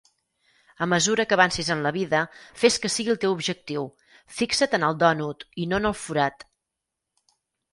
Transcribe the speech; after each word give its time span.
A 0.83 0.85
mesura 0.93 1.25
que 1.31 1.37
avancis 1.37 1.67
en 1.75 1.83
la 1.87 1.91
vida, 1.97 2.21
fes 2.61 2.79
que 2.85 2.91
sigui 2.93 3.13
el 3.15 3.19
teu 3.25 3.35
objectiu; 3.35 3.85
fixa't 4.39 4.75
en 4.79 4.89
el 4.89 4.99
dònut 5.05 5.47
i 5.65 5.69
no 5.73 5.81
en 5.83 5.89
el 5.91 5.97
forat. 6.07 6.49